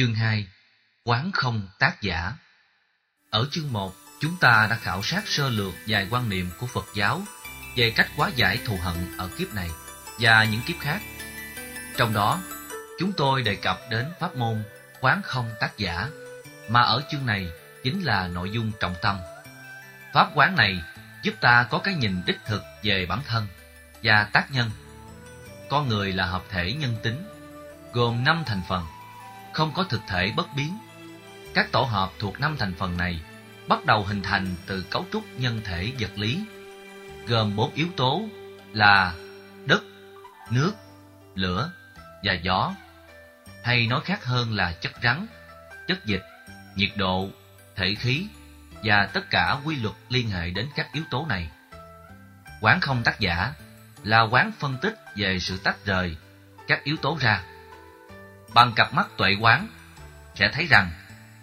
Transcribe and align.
Chương 0.00 0.14
2 0.14 0.46
Quán 1.04 1.30
không 1.32 1.68
tác 1.78 2.02
giả 2.02 2.32
Ở 3.30 3.48
chương 3.50 3.72
1, 3.72 3.94
chúng 4.20 4.36
ta 4.40 4.66
đã 4.70 4.76
khảo 4.76 5.02
sát 5.02 5.28
sơ 5.28 5.48
lược 5.48 5.74
vài 5.86 6.06
quan 6.10 6.28
niệm 6.28 6.50
của 6.58 6.66
Phật 6.66 6.84
giáo 6.94 7.22
về 7.76 7.92
cách 7.96 8.08
hóa 8.16 8.30
giải 8.36 8.58
thù 8.64 8.78
hận 8.82 9.16
ở 9.18 9.30
kiếp 9.38 9.54
này 9.54 9.70
và 10.20 10.44
những 10.44 10.60
kiếp 10.66 10.76
khác. 10.80 11.00
Trong 11.96 12.12
đó, 12.12 12.40
chúng 12.98 13.12
tôi 13.12 13.42
đề 13.42 13.54
cập 13.54 13.78
đến 13.90 14.06
pháp 14.20 14.36
môn 14.36 14.62
quán 15.00 15.22
không 15.24 15.50
tác 15.60 15.78
giả, 15.78 16.08
mà 16.68 16.80
ở 16.80 17.02
chương 17.10 17.26
này 17.26 17.48
chính 17.84 18.02
là 18.02 18.28
nội 18.28 18.50
dung 18.50 18.72
trọng 18.80 18.94
tâm. 19.02 19.18
Pháp 20.14 20.30
quán 20.34 20.56
này 20.56 20.82
giúp 21.22 21.34
ta 21.40 21.66
có 21.70 21.78
cái 21.78 21.94
nhìn 21.94 22.22
đích 22.26 22.38
thực 22.46 22.62
về 22.82 23.06
bản 23.06 23.20
thân 23.26 23.46
và 24.02 24.24
tác 24.32 24.52
nhân. 24.52 24.70
Con 25.70 25.88
người 25.88 26.12
là 26.12 26.26
hợp 26.26 26.42
thể 26.50 26.72
nhân 26.72 26.96
tính, 27.02 27.28
gồm 27.92 28.24
năm 28.24 28.42
thành 28.46 28.62
phần, 28.68 28.86
không 29.52 29.72
có 29.72 29.84
thực 29.84 30.00
thể 30.08 30.32
bất 30.36 30.54
biến. 30.56 30.78
Các 31.54 31.72
tổ 31.72 31.82
hợp 31.82 32.10
thuộc 32.18 32.40
năm 32.40 32.56
thành 32.58 32.74
phần 32.74 32.96
này 32.96 33.20
bắt 33.68 33.84
đầu 33.84 34.04
hình 34.04 34.22
thành 34.22 34.46
từ 34.66 34.84
cấu 34.90 35.04
trúc 35.12 35.24
nhân 35.38 35.60
thể 35.64 35.92
vật 35.98 36.10
lý, 36.18 36.44
gồm 37.26 37.56
bốn 37.56 37.74
yếu 37.74 37.86
tố 37.96 38.22
là 38.72 39.14
đất, 39.66 39.82
nước, 40.50 40.72
lửa 41.34 41.70
và 42.22 42.32
gió, 42.32 42.74
hay 43.64 43.86
nói 43.86 44.00
khác 44.04 44.24
hơn 44.24 44.54
là 44.54 44.72
chất 44.72 44.92
rắn, 45.02 45.26
chất 45.88 46.06
dịch, 46.06 46.22
nhiệt 46.76 46.90
độ, 46.96 47.28
thể 47.76 47.94
khí 47.94 48.26
và 48.84 49.06
tất 49.06 49.30
cả 49.30 49.56
quy 49.64 49.76
luật 49.76 49.94
liên 50.08 50.30
hệ 50.30 50.50
đến 50.50 50.68
các 50.76 50.92
yếu 50.92 51.04
tố 51.10 51.26
này. 51.28 51.50
Quán 52.60 52.80
không 52.80 53.02
tác 53.02 53.20
giả 53.20 53.52
là 54.02 54.20
quán 54.20 54.52
phân 54.58 54.76
tích 54.82 54.94
về 55.16 55.38
sự 55.38 55.58
tách 55.64 55.84
rời 55.84 56.16
các 56.66 56.84
yếu 56.84 56.96
tố 56.96 57.18
ra. 57.20 57.42
Bằng 58.54 58.72
cặp 58.76 58.94
mắt 58.94 59.08
tuệ 59.16 59.36
quán 59.40 59.68
sẽ 60.34 60.50
thấy 60.52 60.66
rằng 60.66 60.90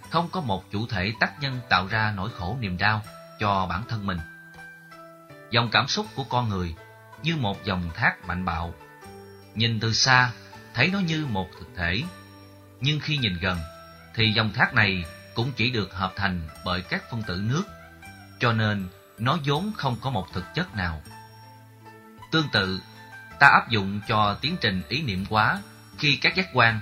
không 0.10 0.30
có 0.30 0.42
một 0.42 0.72
chủ 0.72 0.88
thể 0.88 1.14
tác 1.20 1.34
nhân 1.42 1.60
tạo 1.70 1.88
ra 1.88 2.14
nỗi 2.16 2.30
khổ 2.38 2.58
niềm 2.60 2.78
đau 2.78 3.04
cho 3.40 3.66
bản 3.70 3.84
thân 3.90 4.06
mình. 4.06 4.20
Dòng 5.52 5.70
cảm 5.72 5.88
xúc 5.88 6.06
của 6.16 6.24
con 6.24 6.50
người 6.50 6.76
như 7.24 7.36
một 7.36 7.64
dòng 7.64 7.90
thác 7.96 8.26
mạnh 8.26 8.46
bạo. 8.46 8.74
Nhìn 9.56 9.80
từ 9.80 9.94
xa, 9.94 10.32
thấy 10.74 10.90
nó 10.94 11.00
như 11.00 11.26
một 11.26 11.50
thực 11.60 11.70
thể, 11.76 12.04
nhưng 12.82 13.00
khi 13.00 13.18
nhìn 13.18 13.38
gần 13.42 13.58
thì 14.16 14.32
dòng 14.32 14.54
thác 14.54 14.74
này 14.74 15.04
cũng 15.36 15.52
chỉ 15.56 15.72
được 15.72 15.94
hợp 15.94 16.14
thành 16.16 16.42
bởi 16.66 16.82
các 16.82 17.04
phân 17.12 17.24
tử 17.24 17.42
nước, 17.50 17.64
cho 18.40 18.54
nên 18.54 18.88
nó 19.18 19.38
vốn 19.46 19.72
không 19.78 19.98
có 20.02 20.10
một 20.10 20.28
thực 20.34 20.46
chất 20.56 20.76
nào. 20.76 21.02
Tương 22.32 22.50
tự, 22.52 22.82
ta 23.40 23.48
áp 23.48 23.70
dụng 23.70 24.00
cho 24.08 24.38
tiến 24.42 24.58
trình 24.62 24.82
ý 24.90 25.02
niệm 25.02 25.26
quá 25.30 25.62
khi 25.98 26.16
các 26.16 26.36
giác 26.36 26.48
quan, 26.54 26.80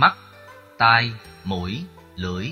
mắt, 0.00 0.16
tai, 0.78 1.12
mũi, 1.44 1.84
lưỡi, 2.16 2.50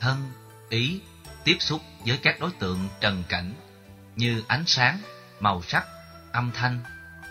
thân, 0.00 0.32
ý 0.68 1.00
tiếp 1.44 1.56
xúc 1.60 1.82
với 2.06 2.18
các 2.22 2.40
đối 2.40 2.50
tượng 2.58 2.88
trần 3.00 3.22
cảnh 3.28 3.54
như 4.16 4.42
ánh 4.48 4.64
sáng, 4.66 4.98
màu 5.40 5.62
sắc, 5.62 5.86
âm 6.32 6.50
thanh, 6.54 6.80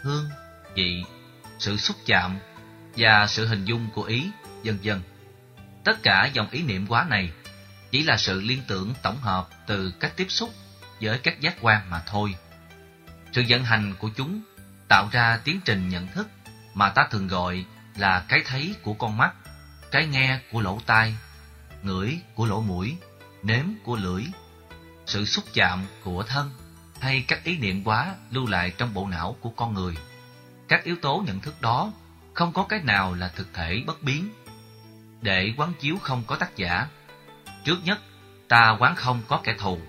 hương, 0.04 0.30
vị, 0.76 1.04
sự 1.60 1.78
xúc 1.78 1.96
chạm 2.06 2.40
và 2.98 3.28
sự 3.28 3.48
hình 3.48 3.66
dung 3.66 3.88
của 3.94 4.04
ý, 4.04 4.30
vân 4.64 4.80
vân. 4.84 5.02
Tất 5.84 6.04
cả 6.04 6.30
dòng 6.34 6.50
ý 6.50 6.62
niệm 6.62 6.88
quá 6.88 7.06
này 7.10 7.32
chỉ 7.92 8.04
là 8.04 8.18
sự 8.18 8.42
liên 8.42 8.62
tưởng 8.68 8.94
tổng 9.02 9.18
hợp 9.18 9.48
từ 9.68 9.94
các 10.00 10.14
tiếp 10.16 10.28
xúc 10.30 10.50
với 11.02 11.20
các 11.20 11.42
giác 11.42 11.56
quan 11.62 11.90
mà 11.90 12.04
thôi. 12.06 12.36
Sự 13.32 13.44
vận 13.50 13.64
hành 13.64 13.94
của 14.00 14.10
chúng 14.16 14.42
tạo 14.88 15.10
ra 15.12 15.40
tiến 15.44 15.60
trình 15.66 15.90
nhận 15.90 16.08
thức 16.08 16.28
mà 16.74 16.90
ta 16.90 17.08
thường 17.12 17.28
gọi 17.28 17.66
là 17.98 18.26
cái 18.28 18.42
thấy 18.46 18.76
của 18.84 18.94
con 18.94 19.18
mắt, 19.18 19.34
cái 19.96 20.08
nghe 20.08 20.40
của 20.52 20.62
lỗ 20.62 20.80
tai, 20.86 21.16
ngửi 21.84 22.20
của 22.34 22.46
lỗ 22.46 22.62
mũi, 22.62 22.98
nếm 23.44 23.66
của 23.84 23.96
lưỡi, 23.96 24.24
sự 25.06 25.26
xúc 25.26 25.46
chạm 25.54 25.86
của 26.04 26.24
thân 26.24 26.52
hay 27.00 27.26
các 27.28 27.44
ý 27.44 27.58
niệm 27.58 27.84
quá 27.84 28.16
lưu 28.32 28.48
lại 28.48 28.74
trong 28.78 28.94
bộ 28.94 29.08
não 29.08 29.36
của 29.42 29.50
con 29.50 29.74
người. 29.74 29.98
Các 30.68 30.84
yếu 30.84 30.96
tố 31.02 31.24
nhận 31.28 31.40
thức 31.40 31.62
đó 31.62 31.92
không 32.34 32.54
có 32.54 32.66
cái 32.70 32.80
nào 32.84 33.14
là 33.14 33.28
thực 33.28 33.54
thể 33.54 33.84
bất 33.88 34.04
biến. 34.04 34.30
Để 35.22 35.54
quán 35.58 35.74
chiếu 35.80 35.98
không 36.02 36.24
có 36.28 36.36
tác 36.36 36.56
giả, 36.56 36.88
trước 37.64 37.78
nhất 37.84 38.00
ta 38.48 38.78
quán 38.80 38.96
không 38.96 39.22
có 39.28 39.42
kẻ 39.44 39.56
thù. 39.60 39.80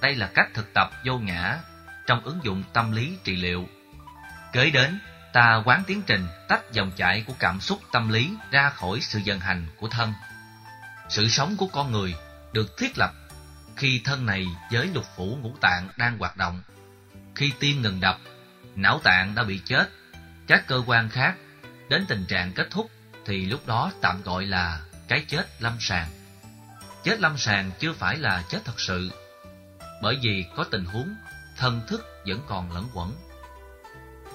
Đây 0.00 0.14
là 0.14 0.30
cách 0.34 0.48
thực 0.54 0.74
tập 0.74 0.90
vô 1.04 1.18
ngã 1.18 1.58
trong 2.06 2.20
ứng 2.24 2.40
dụng 2.42 2.62
tâm 2.72 2.92
lý 2.92 3.16
trị 3.24 3.36
liệu. 3.36 3.68
Kế 4.52 4.70
đến, 4.70 5.00
ta 5.32 5.62
quán 5.64 5.82
tiến 5.86 6.02
trình 6.06 6.28
tách 6.48 6.72
dòng 6.72 6.90
chảy 6.96 7.24
của 7.26 7.32
cảm 7.38 7.60
xúc 7.60 7.80
tâm 7.92 8.08
lý 8.08 8.30
ra 8.50 8.70
khỏi 8.70 8.98
sự 9.00 9.20
vận 9.24 9.40
hành 9.40 9.66
của 9.76 9.88
thân. 9.88 10.12
Sự 11.08 11.28
sống 11.28 11.56
của 11.56 11.66
con 11.66 11.92
người 11.92 12.14
được 12.52 12.78
thiết 12.78 12.98
lập 12.98 13.12
khi 13.76 14.00
thân 14.04 14.26
này 14.26 14.46
với 14.70 14.86
lục 14.94 15.04
phủ 15.16 15.38
ngũ 15.42 15.56
tạng 15.60 15.88
đang 15.96 16.18
hoạt 16.18 16.36
động. 16.36 16.62
Khi 17.34 17.52
tim 17.60 17.82
ngừng 17.82 18.00
đập, 18.00 18.18
não 18.76 19.00
tạng 19.04 19.34
đã 19.34 19.42
bị 19.42 19.60
chết, 19.64 19.90
các 20.46 20.66
cơ 20.66 20.82
quan 20.86 21.08
khác 21.08 21.34
đến 21.88 22.04
tình 22.08 22.24
trạng 22.26 22.52
kết 22.52 22.68
thúc 22.70 22.90
thì 23.26 23.46
lúc 23.46 23.66
đó 23.66 23.92
tạm 24.00 24.22
gọi 24.22 24.46
là 24.46 24.80
cái 25.08 25.24
chết 25.28 25.62
lâm 25.62 25.76
sàng. 25.80 26.08
Chết 27.04 27.20
lâm 27.20 27.38
sàng 27.38 27.70
chưa 27.78 27.92
phải 27.92 28.16
là 28.16 28.42
chết 28.48 28.58
thật 28.64 28.80
sự, 28.80 29.10
bởi 30.02 30.18
vì 30.22 30.44
có 30.56 30.64
tình 30.64 30.84
huống 30.84 31.14
thân 31.56 31.80
thức 31.88 32.22
vẫn 32.26 32.40
còn 32.46 32.72
lẫn 32.72 32.88
quẩn. 32.94 33.12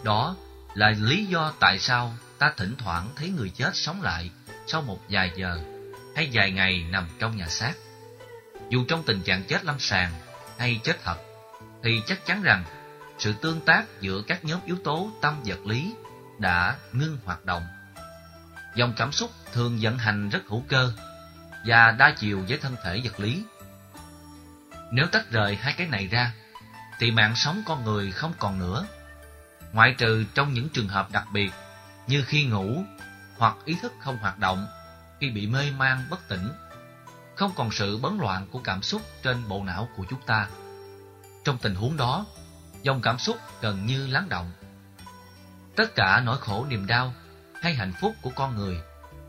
Đó 0.03 0.35
là 0.73 0.93
lý 0.99 1.25
do 1.25 1.53
tại 1.59 1.79
sao 1.79 2.13
ta 2.39 2.53
thỉnh 2.57 2.75
thoảng 2.77 3.09
thấy 3.15 3.29
người 3.29 3.49
chết 3.49 3.71
sống 3.73 4.01
lại 4.01 4.31
sau 4.67 4.81
một 4.81 4.99
vài 5.09 5.31
giờ 5.35 5.59
hay 6.15 6.29
vài 6.33 6.51
ngày 6.51 6.85
nằm 6.89 7.07
trong 7.19 7.37
nhà 7.37 7.47
xác. 7.47 7.73
Dù 8.69 8.85
trong 8.87 9.03
tình 9.03 9.21
trạng 9.21 9.43
chết 9.43 9.65
lâm 9.65 9.79
sàng 9.79 10.13
hay 10.59 10.79
chết 10.83 11.03
thật, 11.03 11.17
thì 11.83 12.01
chắc 12.05 12.25
chắn 12.25 12.43
rằng 12.43 12.63
sự 13.19 13.33
tương 13.41 13.61
tác 13.61 13.85
giữa 14.01 14.21
các 14.27 14.45
nhóm 14.45 14.59
yếu 14.65 14.77
tố 14.83 15.11
tâm 15.21 15.41
vật 15.45 15.65
lý 15.65 15.95
đã 16.39 16.75
ngưng 16.93 17.17
hoạt 17.25 17.45
động. 17.45 17.63
Dòng 18.75 18.93
cảm 18.97 19.11
xúc 19.11 19.31
thường 19.53 19.77
vận 19.81 19.97
hành 19.97 20.29
rất 20.29 20.43
hữu 20.47 20.63
cơ 20.69 20.93
và 21.65 21.91
đa 21.91 22.13
chiều 22.17 22.45
với 22.49 22.57
thân 22.57 22.75
thể 22.83 23.01
vật 23.03 23.19
lý. 23.19 23.43
Nếu 24.91 25.05
tách 25.11 25.31
rời 25.31 25.55
hai 25.55 25.73
cái 25.77 25.87
này 25.87 26.07
ra, 26.07 26.33
thì 26.99 27.11
mạng 27.11 27.35
sống 27.35 27.63
con 27.65 27.83
người 27.83 28.11
không 28.11 28.33
còn 28.39 28.59
nữa. 28.59 28.85
Ngoại 29.73 29.95
trừ 29.97 30.25
trong 30.33 30.53
những 30.53 30.69
trường 30.69 30.87
hợp 30.87 31.11
đặc 31.11 31.27
biệt 31.33 31.51
như 32.07 32.23
khi 32.27 32.45
ngủ 32.45 32.83
hoặc 33.37 33.55
ý 33.65 33.77
thức 33.81 33.93
không 33.99 34.17
hoạt 34.17 34.39
động, 34.39 34.67
khi 35.19 35.29
bị 35.29 35.47
mê 35.47 35.71
man 35.77 36.05
bất 36.09 36.27
tỉnh, 36.27 36.49
không 37.35 37.51
còn 37.55 37.71
sự 37.71 37.97
bấn 37.97 38.17
loạn 38.17 38.47
của 38.51 38.59
cảm 38.63 38.81
xúc 38.81 39.01
trên 39.23 39.47
bộ 39.47 39.63
não 39.63 39.89
của 39.95 40.05
chúng 40.09 40.21
ta. 40.25 40.47
Trong 41.43 41.57
tình 41.57 41.75
huống 41.75 41.97
đó, 41.97 42.25
dòng 42.81 43.01
cảm 43.01 43.19
xúc 43.19 43.37
gần 43.61 43.85
như 43.85 44.07
lắng 44.07 44.29
động. 44.29 44.51
Tất 45.75 45.95
cả 45.95 46.21
nỗi 46.25 46.37
khổ 46.37 46.65
niềm 46.69 46.87
đau 46.87 47.13
hay 47.61 47.73
hạnh 47.73 47.93
phúc 48.01 48.15
của 48.21 48.31
con 48.35 48.55
người 48.55 48.77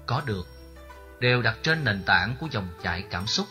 có 0.06 0.22
được 0.27 0.49
đều 1.21 1.43
đặt 1.43 1.56
trên 1.62 1.84
nền 1.84 2.03
tảng 2.06 2.37
của 2.41 2.49
dòng 2.50 2.69
chảy 2.83 3.04
cảm 3.10 3.27
xúc. 3.27 3.47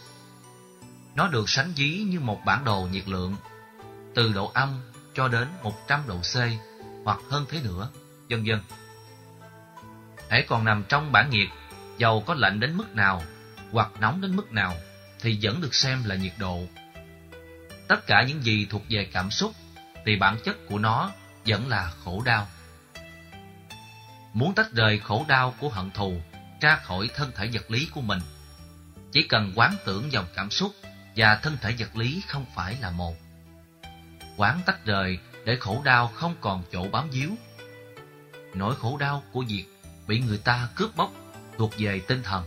Nó 1.16 1.28
được 1.28 1.50
sánh 1.50 1.74
ví 1.76 2.06
như 2.10 2.20
một 2.20 2.42
bản 2.46 2.64
đồ 2.64 2.88
nhiệt 2.92 3.08
lượng, 3.10 3.36
từ 4.16 4.34
độ 4.34 4.52
âm 4.54 4.82
cho 5.14 5.28
đến 5.28 5.48
100 5.64 6.04
độ 6.08 6.18
C 6.18 6.36
hoặc 7.04 7.20
hơn 7.30 7.46
thế 7.50 7.62
nữa, 7.64 7.90
vân 8.30 8.44
vân. 8.46 8.62
Hãy 10.30 10.46
còn 10.48 10.66
nằm 10.66 10.84
trong 10.90 11.12
bản 11.12 11.30
nhiệt, 11.30 11.48
dầu 11.98 12.24
có 12.28 12.34
lạnh 12.34 12.60
đến 12.60 12.78
mức 12.78 12.96
nào 12.96 13.24
hoặc 13.72 13.92
nóng 14.00 14.22
đến 14.22 14.36
mức 14.36 14.52
nào 14.52 14.76
thì 15.20 15.40
vẫn 15.42 15.62
được 15.62 15.74
xem 15.74 16.04
là 16.04 16.16
nhiệt 16.16 16.34
độ. 16.38 16.60
Tất 17.88 18.08
cả 18.08 18.24
những 18.28 18.44
gì 18.44 18.68
thuộc 18.70 18.82
về 18.90 19.10
cảm 19.14 19.32
xúc 19.32 19.52
thì 20.06 20.16
bản 20.16 20.38
chất 20.44 20.58
của 20.70 20.80
nó 20.80 21.12
vẫn 21.46 21.70
là 21.70 21.92
khổ 22.04 22.22
đau. 22.26 22.48
Muốn 24.34 24.54
tách 24.56 24.72
rời 24.72 25.00
khổ 25.00 25.26
đau 25.28 25.56
của 25.60 25.70
hận 25.70 25.92
thù 25.92 26.22
ra 26.62 26.76
khỏi 26.76 27.10
thân 27.16 27.32
thể 27.36 27.50
vật 27.54 27.72
lý 27.72 27.88
của 27.94 28.02
mình, 28.02 28.20
chỉ 29.12 29.24
cần 29.24 29.54
quán 29.56 29.76
tưởng 29.86 30.12
dòng 30.12 30.26
cảm 30.36 30.50
xúc 30.50 30.72
và 31.16 31.36
thân 31.36 31.58
thể 31.62 31.76
vật 31.80 31.96
lý 31.96 32.22
không 32.28 32.46
phải 32.56 32.78
là 32.82 32.92
một. 32.92 33.16
Quán 34.38 34.60
tách 34.66 34.86
rời 34.86 35.20
để 35.46 35.58
khổ 35.60 35.82
đau 35.86 36.08
không 36.08 36.36
còn 36.42 36.64
chỗ 36.72 36.88
bám 36.92 37.10
víu. 37.10 37.32
Nỗi 38.54 38.76
khổ 38.76 38.98
đau 38.98 39.24
của 39.32 39.44
việc 39.48 39.66
bị 40.08 40.20
người 40.20 40.38
ta 40.38 40.70
cướp 40.76 40.96
bóc 40.96 41.12
thuộc 41.58 41.74
về 41.78 42.00
tinh 42.00 42.24
thần. 42.24 42.44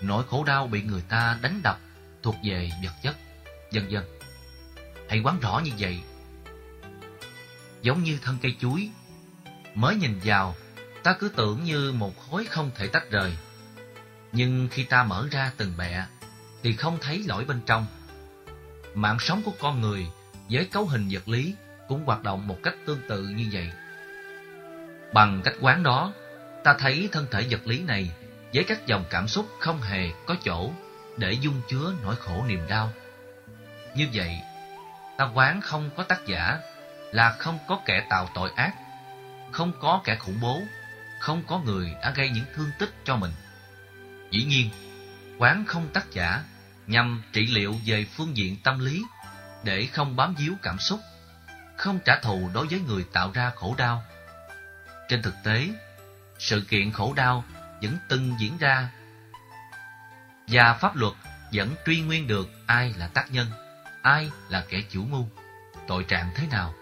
Nỗi 0.00 0.24
khổ 0.28 0.44
đau 0.44 0.66
bị 0.66 0.82
người 0.82 1.02
ta 1.08 1.38
đánh 1.42 1.60
đập 1.62 1.78
thuộc 2.22 2.36
về 2.44 2.70
vật 2.84 2.92
chất, 3.02 3.16
vân 3.72 3.88
vân. 3.90 4.04
Hãy 5.08 5.20
quán 5.20 5.40
rõ 5.40 5.60
như 5.64 5.70
vậy. 5.78 6.00
Giống 7.82 8.02
như 8.02 8.18
thân 8.22 8.38
cây 8.42 8.56
chuối, 8.60 8.90
mới 9.74 9.94
nhìn 9.96 10.20
vào, 10.24 10.54
ta 11.02 11.16
cứ 11.18 11.28
tưởng 11.28 11.64
như 11.64 11.92
một 11.92 12.12
khối 12.18 12.44
không 12.44 12.70
thể 12.74 12.86
tách 12.86 13.10
rời. 13.10 13.36
Nhưng 14.32 14.68
khi 14.70 14.84
ta 14.84 15.04
mở 15.04 15.28
ra 15.30 15.52
từng 15.56 15.72
bẹ, 15.76 16.06
thì 16.62 16.76
không 16.76 16.98
thấy 17.00 17.24
lỗi 17.26 17.44
bên 17.44 17.60
trong. 17.66 17.86
Mạng 18.94 19.18
sống 19.20 19.42
của 19.44 19.52
con 19.60 19.80
người 19.80 20.06
với 20.50 20.64
cấu 20.64 20.86
hình 20.86 21.08
vật 21.10 21.28
lý 21.28 21.54
cũng 21.88 22.04
hoạt 22.04 22.22
động 22.22 22.46
một 22.46 22.58
cách 22.62 22.74
tương 22.86 23.00
tự 23.08 23.22
như 23.22 23.46
vậy. 23.52 23.70
Bằng 25.12 25.40
cách 25.44 25.54
quán 25.60 25.82
đó, 25.82 26.12
ta 26.64 26.74
thấy 26.78 27.08
thân 27.12 27.26
thể 27.30 27.46
vật 27.50 27.66
lý 27.66 27.82
này 27.82 28.10
với 28.54 28.64
các 28.64 28.86
dòng 28.86 29.04
cảm 29.10 29.28
xúc 29.28 29.46
không 29.60 29.80
hề 29.80 30.10
có 30.26 30.36
chỗ 30.44 30.70
để 31.16 31.32
dung 31.32 31.60
chứa 31.68 31.94
nỗi 32.02 32.16
khổ 32.16 32.44
niềm 32.48 32.60
đau. 32.68 32.92
Như 33.94 34.08
vậy, 34.12 34.36
ta 35.16 35.30
quán 35.34 35.60
không 35.60 35.90
có 35.96 36.02
tác 36.02 36.26
giả 36.26 36.58
là 37.12 37.36
không 37.38 37.58
có 37.68 37.80
kẻ 37.84 38.06
tạo 38.10 38.28
tội 38.34 38.50
ác, 38.56 38.74
không 39.52 39.72
có 39.80 40.00
kẻ 40.04 40.16
khủng 40.16 40.40
bố, 40.40 40.62
không 41.20 41.42
có 41.46 41.58
người 41.58 41.94
đã 42.02 42.10
gây 42.10 42.30
những 42.30 42.44
thương 42.54 42.70
tích 42.78 42.90
cho 43.04 43.16
mình. 43.16 43.32
Dĩ 44.30 44.44
nhiên, 44.44 44.70
quán 45.38 45.64
không 45.66 45.88
tác 45.92 46.10
giả 46.10 46.42
nhằm 46.86 47.22
trị 47.32 47.46
liệu 47.46 47.74
về 47.86 48.04
phương 48.04 48.36
diện 48.36 48.56
tâm 48.64 48.78
lý 48.78 49.04
để 49.64 49.86
không 49.86 50.16
bám 50.16 50.34
víu 50.34 50.54
cảm 50.62 50.78
xúc, 50.78 51.00
không 51.82 51.98
trả 52.04 52.16
thù 52.16 52.50
đối 52.54 52.66
với 52.66 52.80
người 52.80 53.04
tạo 53.12 53.30
ra 53.34 53.50
khổ 53.54 53.74
đau. 53.78 54.02
Trên 55.08 55.22
thực 55.22 55.34
tế, 55.44 55.68
sự 56.38 56.60
kiện 56.68 56.92
khổ 56.92 57.12
đau 57.16 57.44
vẫn 57.82 57.96
từng 58.08 58.34
diễn 58.38 58.58
ra 58.58 58.88
và 60.48 60.74
pháp 60.74 60.96
luật 60.96 61.12
vẫn 61.52 61.74
truy 61.86 62.00
nguyên 62.00 62.26
được 62.26 62.48
ai 62.66 62.94
là 62.98 63.08
tác 63.08 63.30
nhân, 63.30 63.46
ai 64.02 64.30
là 64.48 64.64
kẻ 64.68 64.82
chủ 64.90 65.04
mưu, 65.04 65.28
tội 65.86 66.04
trạng 66.04 66.30
thế 66.34 66.46
nào. 66.50 66.74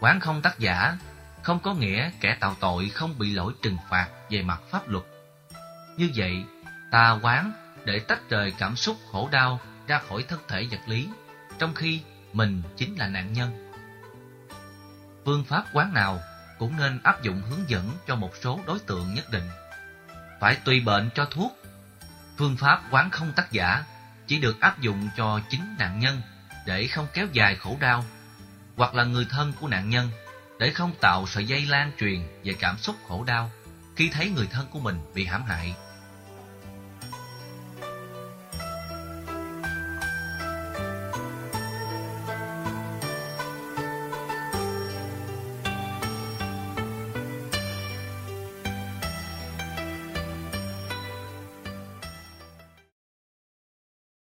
Quán 0.00 0.20
không 0.20 0.42
tác 0.42 0.58
giả 0.58 0.96
không 1.42 1.60
có 1.60 1.74
nghĩa 1.74 2.10
kẻ 2.20 2.36
tạo 2.40 2.56
tội 2.60 2.88
không 2.88 3.18
bị 3.18 3.34
lỗi 3.34 3.52
trừng 3.62 3.76
phạt 3.90 4.08
về 4.30 4.42
mặt 4.42 4.60
pháp 4.70 4.88
luật. 4.88 5.04
Như 5.96 6.10
vậy, 6.14 6.44
ta 6.90 7.18
quán 7.22 7.52
để 7.84 7.98
tách 7.98 8.30
rời 8.30 8.52
cảm 8.58 8.76
xúc 8.76 8.96
khổ 9.12 9.28
đau 9.32 9.60
ra 9.86 10.00
khỏi 10.08 10.24
thân 10.28 10.40
thể 10.48 10.66
vật 10.70 10.80
lý, 10.86 11.08
trong 11.58 11.74
khi 11.74 12.00
mình 12.32 12.62
chính 12.76 12.96
là 12.96 13.08
nạn 13.08 13.32
nhân. 13.32 13.67
Phương 15.28 15.44
pháp 15.44 15.64
quán 15.72 15.94
nào 15.94 16.20
cũng 16.58 16.76
nên 16.76 17.00
áp 17.02 17.22
dụng 17.22 17.42
hướng 17.50 17.70
dẫn 17.70 17.90
cho 18.06 18.16
một 18.16 18.32
số 18.42 18.60
đối 18.66 18.78
tượng 18.78 19.14
nhất 19.14 19.30
định. 19.30 19.48
Phải 20.40 20.56
tùy 20.56 20.80
bệnh 20.80 21.10
cho 21.14 21.24
thuốc. 21.24 21.52
Phương 22.36 22.56
pháp 22.56 22.82
quán 22.90 23.10
không 23.10 23.32
tác 23.32 23.52
giả 23.52 23.84
chỉ 24.26 24.38
được 24.38 24.60
áp 24.60 24.80
dụng 24.80 25.08
cho 25.16 25.40
chính 25.50 25.76
nạn 25.78 25.98
nhân 25.98 26.20
để 26.66 26.86
không 26.86 27.06
kéo 27.12 27.26
dài 27.32 27.56
khổ 27.56 27.76
đau, 27.80 28.04
hoặc 28.76 28.94
là 28.94 29.04
người 29.04 29.26
thân 29.30 29.52
của 29.60 29.68
nạn 29.68 29.90
nhân 29.90 30.10
để 30.58 30.70
không 30.70 30.92
tạo 31.00 31.26
sợi 31.26 31.44
dây 31.44 31.66
lan 31.66 31.92
truyền 31.98 32.22
về 32.44 32.54
cảm 32.58 32.78
xúc 32.78 32.96
khổ 33.08 33.24
đau 33.24 33.50
khi 33.96 34.10
thấy 34.12 34.30
người 34.30 34.46
thân 34.46 34.66
của 34.70 34.80
mình 34.80 35.00
bị 35.14 35.24
hãm 35.24 35.42
hại 35.42 35.74